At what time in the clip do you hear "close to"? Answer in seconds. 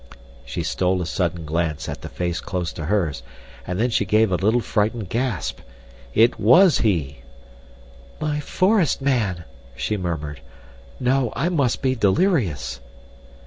2.41-2.85